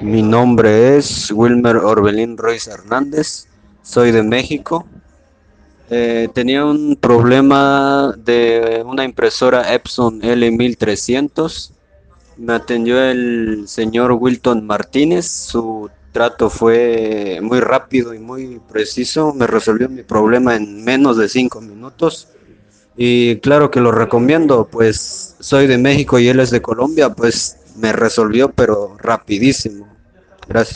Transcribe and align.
Mi 0.00 0.22
nombre 0.22 0.96
es 0.96 1.30
Wilmer 1.30 1.76
Orbelín 1.76 2.38
Ruiz 2.38 2.66
Hernández, 2.68 3.46
soy 3.82 4.12
de 4.12 4.22
México. 4.22 4.86
Eh, 5.90 6.26
tenía 6.32 6.64
un 6.64 6.96
problema 6.96 8.14
de 8.16 8.82
una 8.86 9.04
impresora 9.04 9.74
Epson 9.74 10.22
L1300. 10.22 11.72
Me 12.38 12.54
atendió 12.54 12.98
el 13.02 13.64
señor 13.68 14.12
Wilton 14.12 14.66
Martínez. 14.66 15.26
Su 15.26 15.90
trato 16.12 16.48
fue 16.48 17.38
muy 17.42 17.60
rápido 17.60 18.14
y 18.14 18.18
muy 18.18 18.58
preciso. 18.72 19.34
Me 19.34 19.46
resolvió 19.46 19.90
mi 19.90 20.02
problema 20.02 20.56
en 20.56 20.82
menos 20.82 21.18
de 21.18 21.28
cinco 21.28 21.60
minutos. 21.60 22.28
Y 22.96 23.36
claro 23.36 23.70
que 23.70 23.80
lo 23.80 23.92
recomiendo, 23.92 24.66
pues 24.66 25.36
soy 25.40 25.66
de 25.66 25.76
México 25.76 26.18
y 26.18 26.28
él 26.28 26.40
es 26.40 26.50
de 26.50 26.62
Colombia, 26.62 27.10
pues 27.10 27.59
me 27.80 27.92
resolvió, 27.92 28.50
pero 28.52 28.96
rapidísimo. 28.98 29.88
Gracias. 30.48 30.68